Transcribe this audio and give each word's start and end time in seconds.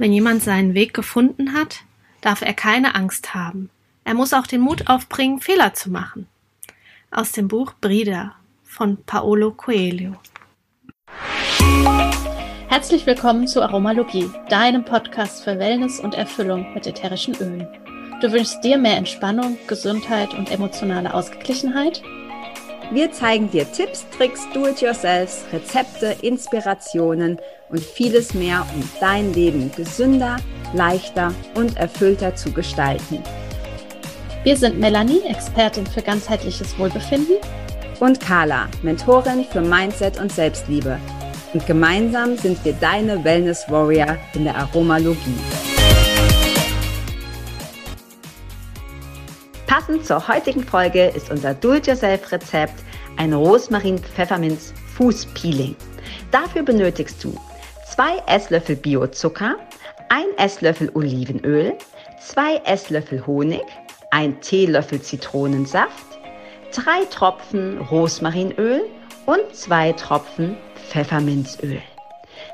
Wenn 0.00 0.12
jemand 0.12 0.44
seinen 0.44 0.74
Weg 0.74 0.94
gefunden 0.94 1.54
hat, 1.54 1.80
darf 2.20 2.40
er 2.40 2.54
keine 2.54 2.94
Angst 2.94 3.34
haben. 3.34 3.68
Er 4.04 4.14
muss 4.14 4.32
auch 4.32 4.46
den 4.46 4.60
Mut 4.60 4.88
aufbringen, 4.88 5.40
Fehler 5.40 5.74
zu 5.74 5.90
machen. 5.90 6.28
Aus 7.10 7.32
dem 7.32 7.48
Buch 7.48 7.72
Brida 7.80 8.36
von 8.62 9.02
Paolo 9.04 9.50
Coelho. 9.50 10.12
Herzlich 12.68 13.06
willkommen 13.06 13.48
zu 13.48 13.60
Aromalogie, 13.60 14.30
deinem 14.48 14.84
Podcast 14.84 15.42
für 15.42 15.58
Wellness 15.58 15.98
und 15.98 16.14
Erfüllung 16.14 16.72
mit 16.74 16.86
ätherischen 16.86 17.34
Ölen. 17.34 17.66
Du 18.20 18.30
wünschst 18.30 18.62
dir 18.62 18.78
mehr 18.78 18.98
Entspannung, 18.98 19.58
Gesundheit 19.66 20.32
und 20.32 20.52
emotionale 20.52 21.12
Ausgeglichenheit? 21.12 22.04
Wir 22.92 23.10
zeigen 23.10 23.50
dir 23.50 23.70
Tipps, 23.72 24.06
Tricks, 24.16 24.46
Do-it-yourselfs, 24.54 25.44
Rezepte, 25.52 26.16
Inspirationen 26.22 27.40
und 27.70 27.80
vieles 27.80 28.34
mehr, 28.34 28.66
um 28.74 28.82
dein 29.00 29.32
Leben 29.34 29.70
gesünder, 29.76 30.38
leichter 30.74 31.32
und 31.54 31.76
erfüllter 31.76 32.34
zu 32.34 32.50
gestalten. 32.52 33.22
Wir 34.44 34.56
sind 34.56 34.78
Melanie, 34.78 35.22
Expertin 35.28 35.84
für 35.86 36.02
ganzheitliches 36.02 36.78
Wohlbefinden. 36.78 37.36
Und 38.00 38.20
Carla, 38.20 38.68
Mentorin 38.82 39.44
für 39.44 39.60
Mindset 39.60 40.20
und 40.20 40.30
Selbstliebe. 40.30 41.00
Und 41.52 41.66
gemeinsam 41.66 42.36
sind 42.36 42.64
wir 42.64 42.74
deine 42.74 43.24
Wellness 43.24 43.64
Warrior 43.68 44.16
in 44.34 44.44
der 44.44 44.54
Aromalogie. 44.56 45.34
Passend 49.66 50.06
zur 50.06 50.28
heutigen 50.28 50.62
Folge 50.62 51.08
ist 51.08 51.28
unser 51.30 51.54
Do-it-yourself-Rezept 51.54 52.84
ein 53.16 53.32
Rosmarin-Pfefferminz-Fußpeeling. 53.32 55.74
Dafür 56.30 56.62
benötigst 56.62 57.24
du 57.24 57.34
zwei 57.98 58.22
Esslöffel 58.28 58.76
Biozucker, 58.76 59.56
ein 60.08 60.26
Esslöffel 60.36 60.88
Olivenöl, 60.94 61.74
zwei 62.20 62.60
Esslöffel 62.64 63.26
Honig, 63.26 63.64
ein 64.12 64.40
Teelöffel 64.40 65.02
Zitronensaft, 65.02 66.06
drei 66.72 67.04
Tropfen 67.10 67.80
Rosmarinöl 67.80 68.82
und 69.26 69.40
zwei 69.52 69.90
Tropfen 69.94 70.56
Pfefferminzöl. 70.88 71.82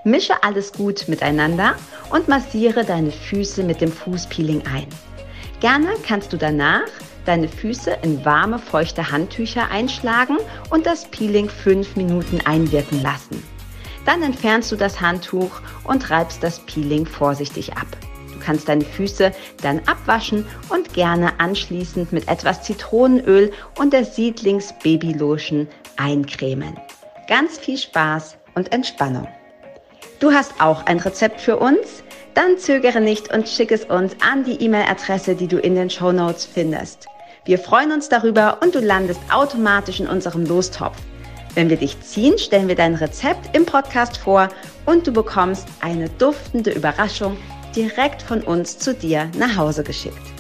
Mische 0.05 0.43
alles 0.43 0.73
gut 0.73 1.09
miteinander 1.09 1.75
und 2.09 2.27
massiere 2.27 2.83
deine 2.83 3.11
Füße 3.11 3.65
mit 3.65 3.83
dem 3.83 3.93
Fußpeeling 3.93 4.63
ein. 4.67 4.87
Gerne 5.61 5.89
kannst 6.09 6.33
du 6.33 6.39
danach 6.39 6.89
deine 7.27 7.49
Füße 7.49 7.99
in 8.01 8.25
warme, 8.25 8.59
feuchte 8.59 9.11
Handtücher 9.11 9.71
einschlagen 9.71 10.39
und 10.71 10.87
das 10.87 11.05
Peeling 11.05 11.51
fünf 11.51 11.97
Minuten 11.97 12.41
einwirken 12.47 13.03
lassen. 13.03 13.54
Dann 14.05 14.23
entfernst 14.23 14.71
du 14.71 14.77
das 14.77 15.01
Handtuch 15.01 15.61
und 15.85 16.11
reibst 16.11 16.43
das 16.43 16.61
Peeling 16.61 17.07
vorsichtig 17.07 17.73
ab. 17.73 17.87
Du 18.33 18.39
kannst 18.39 18.69
deine 18.69 18.85
Füße 18.85 19.33
dann 19.63 19.81
abwaschen 19.87 20.47
und 20.69 20.93
gerne 20.93 21.41
anschließend 21.41 22.13
mit 22.13 22.29
etwas 22.29 22.63
Zitronenöl 22.63 23.53
und 23.79 23.93
der 23.93 24.05
Siedlings 24.05 24.75
Baby 24.83 25.13
Lotion 25.13 25.69
eincremen. 25.97 26.79
Ganz 27.29 27.59
viel 27.59 27.79
Spaß 27.79 28.37
und 28.55 28.73
Entspannung. 28.73 29.27
Du 30.21 30.33
hast 30.33 30.61
auch 30.61 30.85
ein 30.87 30.99
Rezept 30.99 31.41
für 31.41 31.57
uns? 31.57 32.03
Dann 32.35 32.59
zögere 32.59 33.01
nicht 33.01 33.33
und 33.33 33.49
schick 33.49 33.71
es 33.73 33.85
uns 33.85 34.17
an 34.21 34.45
die 34.45 34.61
E-Mail-Adresse, 34.63 35.35
die 35.35 35.47
du 35.47 35.59
in 35.59 35.75
den 35.75 35.89
Show 35.89 36.13
Notes 36.13 36.45
findest. 36.45 37.07
Wir 37.45 37.59
freuen 37.59 37.93
uns 37.93 38.09
darüber 38.09 38.59
und 38.63 38.75
du 38.75 38.81
landest 38.81 39.21
automatisch 39.33 40.01
in 40.01 40.09
unserem 40.09 40.45
Lostopf. 40.45 40.97
Wenn 41.55 41.71
wir 41.71 41.77
dich 41.77 42.01
ziehen, 42.01 42.37
stellen 42.37 42.67
wir 42.67 42.75
dein 42.75 42.97
Rezept 42.97 43.57
im 43.57 43.65
Podcast 43.65 44.17
vor 44.17 44.49
und 44.87 45.07
du 45.07 45.13
bekommst 45.13 45.69
eine 45.81 46.09
duftende 46.09 46.73
Überraschung 46.73 47.37
direkt 47.77 48.23
von 48.23 48.43
uns 48.43 48.79
zu 48.79 48.93
dir 48.93 49.31
nach 49.39 49.57
Hause 49.57 49.85
geschickt. 49.85 50.34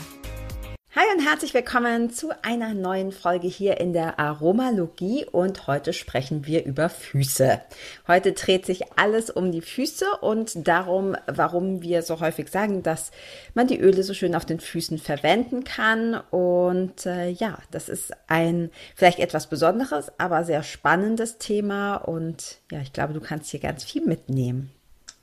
Und 1.15 1.25
herzlich 1.25 1.55
willkommen 1.55 2.11
zu 2.11 2.31
einer 2.43 2.75
neuen 2.75 3.13
Folge 3.13 3.47
hier 3.47 3.79
in 3.79 3.93
der 3.93 4.19
Aromalogie 4.19 5.25
und 5.25 5.69
heute 5.69 5.93
sprechen 5.93 6.45
wir 6.45 6.65
über 6.65 6.89
Füße. 6.89 7.61
Heute 8.09 8.33
dreht 8.33 8.67
sich 8.67 8.99
alles 8.99 9.31
um 9.31 9.53
die 9.53 9.61
Füße 9.61 10.07
und 10.23 10.67
darum, 10.67 11.15
warum 11.27 11.83
wir 11.83 12.03
so 12.03 12.19
häufig 12.19 12.49
sagen, 12.49 12.83
dass 12.83 13.13
man 13.55 13.69
die 13.69 13.79
Öle 13.79 14.03
so 14.03 14.13
schön 14.13 14.35
auf 14.35 14.45
den 14.45 14.59
Füßen 14.59 14.99
verwenden 14.99 15.63
kann 15.63 16.21
und 16.33 17.07
äh, 17.07 17.29
ja, 17.29 17.59
das 17.71 17.89
ist 17.89 18.13
ein 18.27 18.71
vielleicht 18.97 19.21
etwas 19.21 19.49
besonderes, 19.49 20.11
aber 20.19 20.43
sehr 20.43 20.65
spannendes 20.65 21.39
Thema 21.39 21.95
und 21.95 22.59
ja, 22.73 22.81
ich 22.81 22.93
glaube, 22.93 23.13
du 23.13 23.21
kannst 23.21 23.51
hier 23.51 23.61
ganz 23.61 23.85
viel 23.85 24.05
mitnehmen. 24.05 24.74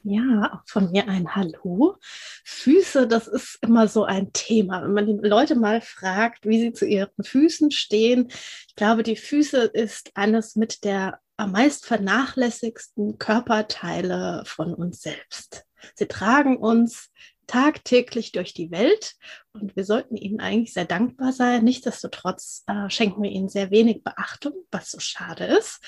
Ja, 0.04 0.52
auch 0.54 0.68
von 0.68 0.92
mir 0.92 1.08
ein 1.08 1.36
Hallo. 1.36 1.96
Füße, 2.44 3.08
das 3.08 3.28
ist 3.28 3.60
immer 3.62 3.88
so 3.88 4.04
ein 4.04 4.34
Thema. 4.34 4.82
Wenn 4.82 4.94
man 4.94 5.06
die 5.06 5.28
Leute 5.28 5.56
mal 5.56 5.80
fragt, 5.82 6.46
wie 6.48 6.60
sie 6.60 6.74
zu 6.74 6.86
ihren 6.86 7.24
Füßen 7.24 7.70
stehen, 7.70 8.28
ich 8.68 8.76
glaube, 8.76 9.04
die 9.04 9.16
Füße 9.16 9.60
ist 9.62 10.12
eines 10.16 10.56
mit 10.56 10.84
der 10.84 11.20
am 11.38 11.52
meist 11.52 11.86
vernachlässigsten 11.86 13.18
Körperteile 13.20 14.44
von 14.46 14.74
uns 14.74 15.02
selbst. 15.02 15.66
Sie 15.96 16.08
tragen 16.08 16.58
uns 16.58 17.10
tagtäglich 17.48 18.32
durch 18.32 18.54
die 18.54 18.72
Welt 18.72 19.16
und 19.52 19.76
wir 19.76 19.84
sollten 19.84 20.16
ihnen 20.16 20.40
eigentlich 20.40 20.74
sehr 20.74 20.86
dankbar 20.86 21.34
sein. 21.34 21.64
Nichtsdestotrotz 21.64 22.64
äh, 22.68 22.90
schenken 22.90 23.22
wir 23.22 23.30
ihnen 23.30 23.50
sehr 23.50 23.72
wenig 23.72 24.04
Beachtung, 24.04 24.54
was 24.72 24.92
so 24.92 25.00
schade 25.00 25.46
ist. 25.46 25.80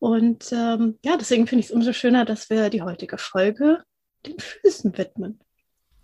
Und 0.00 0.50
ähm, 0.50 0.98
ja, 1.04 1.16
deswegen 1.16 1.46
finde 1.46 1.60
ich 1.60 1.66
es 1.66 1.72
umso 1.72 1.92
schöner, 1.92 2.24
dass 2.24 2.50
wir 2.50 2.70
die 2.70 2.82
heutige 2.82 3.18
Folge 3.18 3.84
den 4.26 4.38
Füßen 4.38 4.96
widmen. 4.98 5.38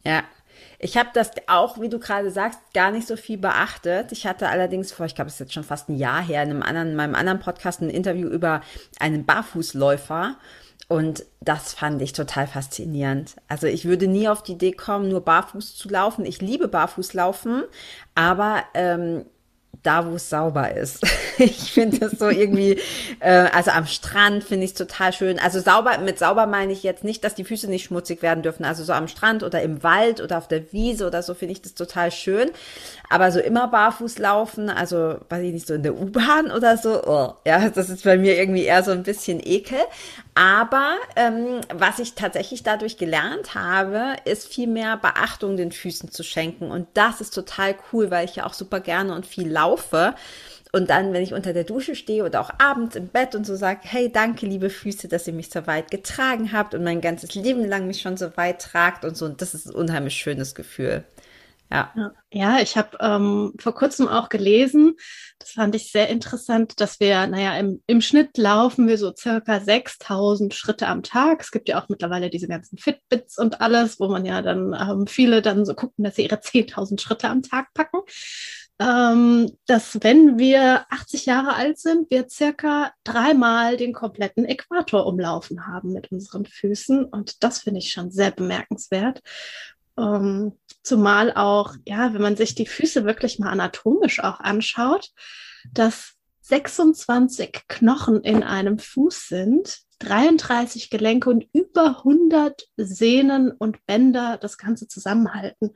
Ja, 0.04 0.22
ich 0.78 0.96
habe 0.96 1.10
das 1.12 1.30
auch, 1.48 1.80
wie 1.80 1.88
du 1.88 1.98
gerade 1.98 2.30
sagst, 2.30 2.60
gar 2.74 2.90
nicht 2.90 3.06
so 3.06 3.16
viel 3.16 3.38
beachtet. 3.38 4.12
Ich 4.12 4.26
hatte 4.26 4.48
allerdings 4.48 4.92
vor, 4.92 5.06
ich 5.06 5.14
glaube, 5.14 5.28
es 5.28 5.34
ist 5.34 5.40
jetzt 5.40 5.54
schon 5.54 5.64
fast 5.64 5.88
ein 5.88 5.96
Jahr 5.96 6.22
her, 6.22 6.42
in 6.42 6.50
einem 6.50 6.62
anderen, 6.62 6.90
in 6.90 6.96
meinem 6.96 7.14
anderen 7.14 7.40
Podcast 7.40 7.80
ein 7.80 7.90
Interview 7.90 8.28
über 8.28 8.60
einen 9.00 9.24
Barfußläufer. 9.24 10.36
Und 10.88 11.24
das 11.40 11.74
fand 11.74 12.00
ich 12.00 12.12
total 12.12 12.46
faszinierend. 12.46 13.36
Also 13.48 13.66
ich 13.66 13.86
würde 13.86 14.06
nie 14.06 14.28
auf 14.28 14.42
die 14.42 14.52
Idee 14.52 14.72
kommen, 14.72 15.08
nur 15.08 15.22
barfuß 15.22 15.74
zu 15.74 15.88
laufen. 15.88 16.24
Ich 16.24 16.40
liebe 16.40 16.68
Barfußlaufen, 16.68 17.64
aber 18.14 18.62
ähm, 18.74 19.24
da, 19.82 20.06
wo 20.10 20.16
es 20.16 20.31
sauber 20.31 20.75
ist. 20.75 21.00
ich 21.38 21.72
finde 21.72 21.98
das 21.98 22.12
so 22.12 22.28
irgendwie, 22.28 22.81
äh, 23.20 23.48
also 23.53 23.70
am 23.70 23.87
Strand 23.87 24.44
finde 24.44 24.64
ich 24.64 24.72
es 24.72 24.76
total 24.76 25.12
schön. 25.12 25.38
Also 25.38 25.60
sauber, 25.60 25.98
mit 25.98 26.19
sauber 26.19 26.47
meine 26.47 26.72
ich 26.72 26.82
jetzt 26.82 27.04
nicht, 27.04 27.25
dass 27.25 27.34
die 27.34 27.44
Füße 27.44 27.69
nicht 27.69 27.84
schmutzig 27.84 28.22
werden 28.22 28.42
dürfen. 28.42 28.64
Also 28.64 28.84
so 28.84 28.92
am 28.92 29.09
Strand 29.09 29.42
oder 29.42 29.62
im 29.62 29.82
Wald 29.82 30.20
oder 30.20 30.38
auf 30.38 30.48
der 30.48 30.72
Wiese 30.72 31.06
oder 31.06 31.22
so 31.22 31.34
finde 31.34 31.53
ich 31.53 31.62
das 31.62 31.75
total 31.75 32.10
schön. 32.10 32.50
Aber 33.09 33.31
so 33.31 33.38
immer 33.38 33.69
barfuß 33.69 34.19
laufen, 34.19 34.69
also 34.69 35.19
weiß 35.28 35.42
ich 35.42 35.53
nicht, 35.53 35.66
so 35.66 35.75
in 35.75 35.82
der 35.82 35.94
U-Bahn 35.94 36.50
oder 36.50 36.76
so, 36.76 37.03
oh, 37.04 37.34
ja, 37.47 37.69
das 37.69 37.88
ist 37.88 38.04
bei 38.04 38.16
mir 38.16 38.37
irgendwie 38.37 38.64
eher 38.64 38.82
so 38.82 38.91
ein 38.91 39.04
bisschen 39.04 39.41
Ekel. 39.44 39.78
Aber 40.34 40.97
ähm, 41.14 41.60
was 41.72 41.98
ich 41.98 42.14
tatsächlich 42.14 42.62
dadurch 42.62 42.98
gelernt 42.98 43.54
habe, 43.54 44.16
ist 44.25 44.47
viel 44.47 44.66
mehr 44.66 44.97
Beachtung 44.97 45.56
den 45.56 45.72
Füßen 45.72 46.10
zu 46.10 46.22
schenken. 46.22 46.70
Und 46.70 46.88
das 46.94 47.20
ist 47.20 47.32
total 47.32 47.75
cool, 47.93 48.10
weil 48.10 48.26
ich 48.26 48.37
ja 48.37 48.44
auch 48.44 48.53
super 48.53 48.81
gerne 48.81 49.14
und 49.14 49.25
viel 49.25 49.50
laufe. 49.50 49.66
Und 50.72 50.91
dann, 50.91 51.12
wenn 51.12 51.22
ich 51.22 51.32
unter 51.32 51.53
der 51.53 51.65
Dusche 51.65 51.94
stehe 51.94 52.25
oder 52.25 52.41
auch 52.41 52.50
abends 52.59 52.97
im 52.97 53.09
Bett 53.09 53.34
und 53.34 53.47
so 53.47 53.56
sage, 53.56 53.81
hey, 53.82 54.10
danke, 54.12 54.47
liebe 54.47 54.69
Füße, 54.69 55.09
dass 55.09 55.27
ihr 55.27 55.32
mich 55.32 55.50
so 55.50 55.66
weit 55.66 55.91
getragen 55.91 56.53
habt 56.53 56.75
und 56.75 56.84
mein 56.84 57.00
ganzes 57.00 57.34
Leben 57.34 57.65
lang 57.65 57.87
mich 57.87 58.03
schon 58.03 58.16
so 58.16 58.37
weit 58.37 58.60
tragt 58.60 59.05
und 59.05 59.16
so. 59.16 59.25
Und 59.25 59.41
das 59.41 59.55
ist 59.55 59.66
ein 59.66 59.75
unheimlich 59.75 60.15
schönes 60.15 60.55
Gefühl. 60.55 61.05
Ja. 61.71 61.93
Ja, 62.31 62.60
ich 62.60 62.76
habe 62.76 62.97
ähm, 63.00 63.55
vor 63.59 63.75
kurzem 63.75 64.06
auch 64.06 64.28
gelesen, 64.28 64.94
das 65.38 65.53
fand 65.53 65.75
ich 65.75 65.91
sehr 65.91 66.09
interessant, 66.10 66.81
dass 66.81 67.00
wir, 67.00 67.26
naja, 67.26 67.56
im, 67.59 67.82
im 67.87 68.00
Schnitt 68.00 68.37
laufen 68.37 68.87
wir 68.87 68.99
so 68.99 69.12
circa 69.16 69.60
6000 69.60 70.55
Schritte 70.55 70.87
am 70.87 71.03
Tag. 71.03 71.41
Es 71.41 71.50
gibt 71.50 71.69
ja 71.69 71.81
auch 71.82 71.88
mittlerweile 71.88 72.31
diese 72.31 72.47
ganzen 72.47 72.78
Fitbits 72.78 73.38
und 73.38 73.60
alles, 73.60 73.99
wo 73.99 74.09
man 74.09 74.25
ja 74.25 74.43
dann 74.43 74.75
ähm, 74.79 75.06
viele 75.06 75.43
dann 75.43 75.64
so 75.64 75.75
gucken, 75.75 76.05
dass 76.05 76.17
sie 76.17 76.25
ihre 76.25 76.37
10.000 76.37 77.00
Schritte 77.00 77.29
am 77.29 77.43
Tag 77.43 77.73
packen. 77.75 78.00
Ähm, 78.78 79.56
dass 79.67 80.02
wenn 80.02 80.38
wir 80.38 80.84
80 80.90 81.25
Jahre 81.26 81.55
alt 81.55 81.78
sind, 81.78 82.11
wir 82.11 82.28
circa 82.28 82.93
dreimal 83.05 83.78
den 83.78 83.94
kompletten 83.94 84.44
Äquator 84.44 85.06
umlaufen 85.06 85.67
haben 85.67 85.93
mit 85.93 86.12
unseren 86.12 86.44
Füßen. 86.44 87.05
Und 87.06 87.43
das 87.43 87.61
finde 87.61 87.78
ich 87.78 87.93
schon 87.93 88.11
sehr 88.11 88.32
bemerkenswert. 88.32 89.23
Ähm, 89.99 90.58
zumal 90.82 91.32
auch, 91.32 91.75
ja, 91.87 92.12
wenn 92.12 92.20
man 92.20 92.37
sich 92.37 92.55
die 92.55 92.67
Füße 92.67 93.06
wirklich 93.06 93.38
mal 93.38 93.50
anatomisch 93.50 94.20
auch 94.20 94.40
anschaut, 94.40 95.08
dass 95.73 96.17
26 96.43 97.62
Knochen 97.67 98.23
in 98.23 98.43
einem 98.43 98.78
Fuß 98.78 99.28
sind, 99.28 99.81
33 100.00 100.90
Gelenke 100.90 101.31
und 101.31 101.46
über 101.52 101.99
100 101.99 102.69
Sehnen 102.76 103.50
und 103.50 103.84
Bänder 103.87 104.37
das 104.37 104.58
Ganze 104.58 104.87
zusammenhalten. 104.87 105.75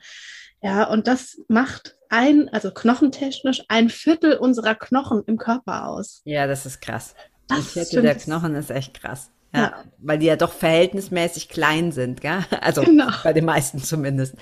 Ja, 0.62 0.84
und 0.84 1.06
das 1.06 1.38
macht 1.48 1.96
ein, 2.08 2.48
also 2.50 2.70
knochentechnisch, 2.70 3.62
ein 3.68 3.88
Viertel 3.88 4.36
unserer 4.36 4.74
Knochen 4.74 5.22
im 5.26 5.38
Körper 5.38 5.88
aus. 5.88 6.22
Ja, 6.24 6.46
das 6.46 6.66
ist 6.66 6.80
krass. 6.80 7.14
Das 7.48 7.58
ein 7.58 7.64
Viertel 7.64 8.02
der 8.02 8.16
Knochen 8.16 8.54
ist 8.54 8.70
echt 8.70 9.00
krass. 9.00 9.30
Ja, 9.52 9.60
ja. 9.60 9.84
Weil 9.98 10.18
die 10.18 10.26
ja 10.26 10.36
doch 10.36 10.52
verhältnismäßig 10.52 11.48
klein 11.48 11.92
sind, 11.92 12.20
gell? 12.20 12.44
Also 12.60 12.82
genau. 12.82 13.10
bei 13.24 13.32
den 13.32 13.44
meisten 13.44 13.82
zumindest. 13.82 14.34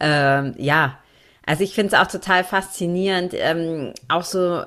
Ähm, 0.00 0.54
ja, 0.56 0.98
also 1.44 1.62
ich 1.62 1.74
finde 1.74 1.94
es 1.94 2.00
auch 2.00 2.10
total 2.10 2.44
faszinierend, 2.44 3.32
ähm, 3.34 3.92
auch 4.08 4.24
so 4.24 4.64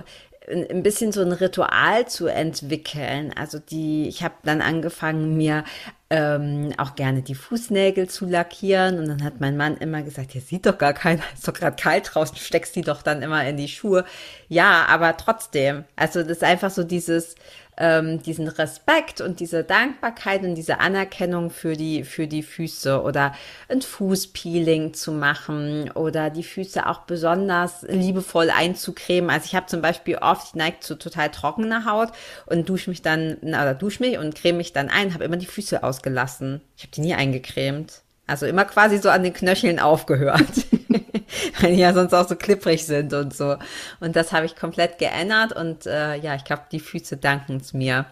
ein 0.50 0.81
bisschen 0.81 1.12
so 1.12 1.22
ein 1.22 1.31
Ritual 1.31 2.07
zu 2.07 2.28
entwickeln. 2.28 3.34
Also 3.38 3.60
die, 3.60 4.07
ich 4.07 4.24
habe 4.24 4.36
dann 4.44 4.62
angefangen, 4.62 5.38
mir 5.38 5.63
ähm, 6.09 6.73
auch 6.77 6.95
gerne 6.95 7.21
die 7.21 7.35
Fußnägel 7.35 8.09
zu 8.09 8.25
lackieren. 8.25 8.97
Und 9.00 9.07
dann 9.07 9.23
hat 9.23 9.39
mein 9.39 9.57
Mann 9.57 9.77
immer 9.77 10.01
gesagt, 10.01 10.31
hier 10.31 10.41
sieht 10.41 10.65
doch 10.65 10.77
gar 10.77 10.94
keiner, 10.94 11.21
ist 11.33 11.47
doch 11.47 11.53
gerade 11.53 11.75
kalt 11.81 12.09
draußen, 12.13 12.38
steckst 12.38 12.75
die 12.75 12.81
doch 12.81 13.01
dann 13.01 13.21
immer 13.21 13.45
in 13.47 13.57
die 13.57 13.67
Schuhe. 13.67 14.06
Ja, 14.47 14.85
aber 14.88 15.17
trotzdem, 15.17 15.85
also 15.95 16.21
das 16.21 16.38
ist 16.38 16.44
einfach 16.44 16.71
so 16.71 16.83
dieses, 16.83 17.35
ähm, 17.79 18.21
diesen 18.21 18.47
Respekt 18.47 19.21
und 19.21 19.39
diese 19.39 19.63
Dankbarkeit 19.63 20.43
und 20.43 20.55
diese 20.55 20.79
Anerkennung 20.79 21.49
für 21.49 21.75
die, 21.75 22.03
für 22.03 22.27
die 22.27 22.43
Füße 22.43 23.01
oder 23.01 23.33
ein 23.69 23.81
Fußpeeling 23.81 24.93
zu 24.93 25.13
machen 25.13 25.89
oder 25.91 26.29
die 26.29 26.43
Füße 26.43 26.85
auch 26.85 26.99
besonders 27.01 27.83
liebevoll 27.87 28.49
einzucremen. 28.49 29.29
Also 29.29 29.45
ich 29.45 29.55
habe 29.55 29.67
zum 29.67 29.81
Beispiel 29.81 30.17
oft, 30.17 30.49
ich 30.49 30.55
neige 30.55 30.81
zu 30.81 30.95
total 30.95 31.29
trockener 31.29 31.85
Haut 31.85 32.09
und 32.45 32.67
dusche 32.67 32.89
mich 32.89 33.01
dann, 33.01 33.37
oder 33.41 33.73
dusche 33.73 34.03
mich 34.03 34.17
und 34.17 34.35
creme 34.35 34.57
mich 34.57 34.73
dann 34.73 34.89
ein, 34.89 35.13
habe 35.13 35.23
immer 35.23 35.37
die 35.37 35.45
Füße 35.45 35.81
ausgelassen. 35.81 36.61
Ich 36.75 36.83
habe 36.83 36.91
die 36.91 37.01
nie 37.01 37.13
eingecremt. 37.13 38.01
Also 38.27 38.45
immer 38.45 38.65
quasi 38.65 38.99
so 38.99 39.09
an 39.09 39.23
den 39.23 39.33
Knöcheln 39.33 39.79
aufgehört. 39.79 40.65
weil 41.61 41.73
die 41.73 41.81
ja 41.81 41.94
sonst 41.94 42.13
auch 42.13 42.27
so 42.27 42.35
klipprig 42.35 42.85
sind 42.85 43.13
und 43.13 43.35
so. 43.35 43.57
Und 44.00 44.15
das 44.15 44.31
habe 44.31 44.45
ich 44.45 44.56
komplett 44.56 44.97
geändert 44.97 45.53
und 45.53 45.85
äh, 45.85 46.15
ja, 46.15 46.35
ich 46.35 46.44
glaube, 46.44 46.63
die 46.71 46.79
Füße 46.79 47.17
danken 47.17 47.57
es 47.57 47.73
mir. 47.73 48.06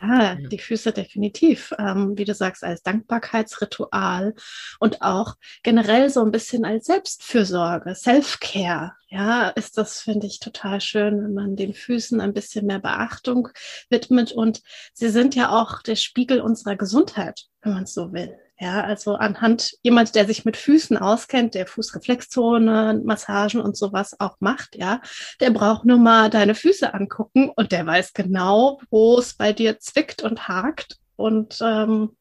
Ja, 0.00 0.36
die 0.36 0.58
Füße 0.58 0.92
definitiv. 0.92 1.74
Ähm, 1.76 2.16
wie 2.16 2.24
du 2.24 2.32
sagst, 2.32 2.62
als 2.62 2.82
Dankbarkeitsritual 2.82 4.34
und 4.78 5.02
auch 5.02 5.34
generell 5.64 6.08
so 6.08 6.24
ein 6.24 6.30
bisschen 6.30 6.64
als 6.64 6.86
Selbstfürsorge, 6.86 7.94
Self-Care. 7.96 8.92
Ja, 9.08 9.48
ist 9.48 9.76
das, 9.76 10.00
finde 10.00 10.28
ich, 10.28 10.38
total 10.38 10.80
schön, 10.80 11.24
wenn 11.24 11.34
man 11.34 11.56
den 11.56 11.74
Füßen 11.74 12.20
ein 12.20 12.32
bisschen 12.32 12.66
mehr 12.66 12.78
Beachtung 12.78 13.48
widmet. 13.90 14.30
Und 14.30 14.62
sie 14.92 15.08
sind 15.08 15.34
ja 15.34 15.50
auch 15.50 15.82
der 15.82 15.96
Spiegel 15.96 16.40
unserer 16.40 16.76
Gesundheit, 16.76 17.46
wenn 17.62 17.72
man 17.72 17.84
es 17.84 17.94
so 17.94 18.12
will. 18.12 18.36
Ja, 18.60 18.82
also 18.82 19.14
anhand 19.14 19.74
jemand, 19.82 20.16
der 20.16 20.26
sich 20.26 20.44
mit 20.44 20.56
Füßen 20.56 20.96
auskennt, 20.96 21.54
der 21.54 21.66
Fußreflexzone, 21.66 23.00
Massagen 23.04 23.60
und 23.60 23.76
sowas 23.76 24.16
auch 24.18 24.36
macht, 24.40 24.74
ja, 24.74 25.00
der 25.40 25.50
braucht 25.50 25.84
nur 25.84 25.98
mal 25.98 26.28
deine 26.28 26.56
Füße 26.56 26.92
angucken 26.92 27.50
und 27.54 27.70
der 27.70 27.86
weiß 27.86 28.14
genau, 28.14 28.80
wo 28.90 29.16
es 29.18 29.34
bei 29.34 29.52
dir 29.52 29.78
zwickt 29.78 30.24
und 30.24 30.48
hakt. 30.48 30.96
Und 31.14 31.58
ähm, 31.62 32.16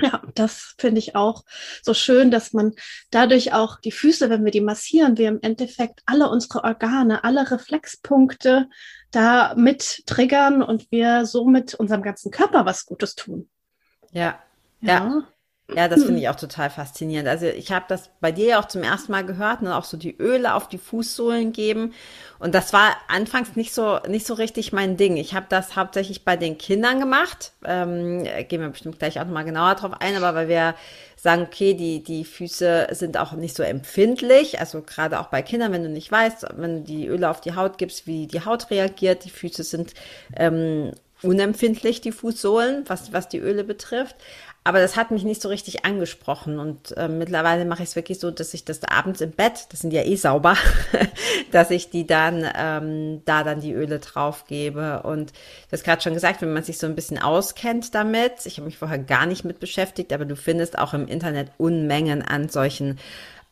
ja, 0.00 0.22
das 0.34 0.74
finde 0.78 1.00
ich 1.00 1.16
auch 1.16 1.44
so 1.82 1.92
schön, 1.92 2.30
dass 2.30 2.54
man 2.54 2.72
dadurch 3.10 3.52
auch 3.52 3.78
die 3.78 3.92
Füße, 3.92 4.30
wenn 4.30 4.44
wir 4.44 4.52
die 4.52 4.62
massieren, 4.62 5.18
wir 5.18 5.28
im 5.28 5.40
Endeffekt 5.42 6.00
alle 6.06 6.30
unsere 6.30 6.64
Organe, 6.64 7.24
alle 7.24 7.50
Reflexpunkte 7.50 8.70
da 9.10 9.54
mit 9.54 10.04
triggern 10.06 10.62
und 10.62 10.90
wir 10.90 11.26
somit 11.26 11.74
unserem 11.74 12.02
ganzen 12.02 12.30
Körper 12.30 12.64
was 12.64 12.86
Gutes 12.86 13.14
tun. 13.14 13.50
Ja, 14.12 14.38
ja. 14.80 14.94
ja. 14.94 15.28
Ja, 15.72 15.88
das 15.88 16.04
finde 16.04 16.20
ich 16.20 16.28
auch 16.28 16.36
total 16.36 16.68
faszinierend. 16.68 17.28
Also 17.28 17.46
ich 17.46 17.72
habe 17.72 17.86
das 17.88 18.10
bei 18.20 18.32
dir 18.32 18.46
ja 18.46 18.60
auch 18.60 18.66
zum 18.68 18.82
ersten 18.82 19.12
Mal 19.12 19.24
gehört, 19.24 19.62
ne, 19.62 19.76
auch 19.76 19.84
so 19.84 19.96
die 19.96 20.16
Öle 20.16 20.54
auf 20.54 20.68
die 20.68 20.78
Fußsohlen 20.78 21.52
geben. 21.52 21.94
Und 22.38 22.54
das 22.54 22.72
war 22.72 22.96
anfangs 23.08 23.56
nicht 23.56 23.72
so 23.72 23.98
nicht 24.06 24.26
so 24.26 24.34
richtig 24.34 24.72
mein 24.72 24.96
Ding. 24.96 25.16
Ich 25.16 25.34
habe 25.34 25.46
das 25.48 25.74
hauptsächlich 25.76 26.24
bei 26.24 26.36
den 26.36 26.58
Kindern 26.58 27.00
gemacht. 27.00 27.52
Ähm, 27.64 28.24
gehen 28.48 28.60
wir 28.60 28.68
bestimmt 28.68 28.98
gleich 28.98 29.18
auch 29.18 29.24
nochmal 29.24 29.44
genauer 29.44 29.76
drauf 29.76 29.92
ein, 30.00 30.16
aber 30.16 30.34
weil 30.34 30.48
wir 30.48 30.74
sagen, 31.16 31.42
okay, 31.42 31.72
die, 31.72 32.02
die 32.02 32.26
Füße 32.26 32.88
sind 32.90 33.16
auch 33.16 33.32
nicht 33.32 33.56
so 33.56 33.62
empfindlich. 33.62 34.60
Also 34.60 34.82
gerade 34.82 35.18
auch 35.18 35.28
bei 35.28 35.40
Kindern, 35.40 35.72
wenn 35.72 35.82
du 35.82 35.88
nicht 35.88 36.12
weißt, 36.12 36.46
wenn 36.56 36.76
du 36.76 36.82
die 36.82 37.06
Öle 37.06 37.30
auf 37.30 37.40
die 37.40 37.54
Haut 37.54 37.78
gibst, 37.78 38.06
wie 38.06 38.26
die 38.26 38.44
Haut 38.44 38.70
reagiert. 38.70 39.24
Die 39.24 39.30
Füße 39.30 39.62
sind 39.64 39.94
ähm, 40.36 40.92
unempfindlich, 41.22 42.02
die 42.02 42.12
Fußsohlen, 42.12 42.84
was, 42.86 43.14
was 43.14 43.28
die 43.28 43.38
Öle 43.38 43.64
betrifft. 43.64 44.16
Aber 44.66 44.78
das 44.78 44.96
hat 44.96 45.10
mich 45.10 45.24
nicht 45.24 45.42
so 45.42 45.50
richtig 45.50 45.84
angesprochen. 45.84 46.58
Und 46.58 46.96
äh, 46.96 47.06
mittlerweile 47.06 47.66
mache 47.66 47.82
ich 47.82 47.90
es 47.90 47.96
wirklich 47.96 48.18
so, 48.18 48.30
dass 48.30 48.54
ich 48.54 48.64
das 48.64 48.82
abends 48.82 49.20
im 49.20 49.30
Bett, 49.30 49.66
das 49.68 49.80
sind 49.80 49.92
ja 49.92 50.02
eh 50.02 50.16
sauber, 50.16 50.56
dass 51.52 51.70
ich 51.70 51.90
die 51.90 52.06
dann 52.06 52.48
ähm, 52.56 53.20
da 53.26 53.44
dann 53.44 53.60
die 53.60 53.74
Öle 53.74 53.98
drauf 53.98 54.46
gebe. 54.46 55.02
Und 55.02 55.32
du 55.32 55.72
hast 55.72 55.84
gerade 55.84 56.00
schon 56.00 56.14
gesagt, 56.14 56.40
wenn 56.40 56.54
man 56.54 56.62
sich 56.62 56.78
so 56.78 56.86
ein 56.86 56.94
bisschen 56.94 57.18
auskennt 57.18 57.94
damit, 57.94 58.46
ich 58.46 58.56
habe 58.56 58.64
mich 58.64 58.78
vorher 58.78 58.98
gar 58.98 59.26
nicht 59.26 59.44
mit 59.44 59.60
beschäftigt, 59.60 60.14
aber 60.14 60.24
du 60.24 60.34
findest 60.34 60.78
auch 60.78 60.94
im 60.94 61.08
Internet 61.08 61.50
Unmengen 61.58 62.22
an 62.22 62.48
solchen 62.48 62.98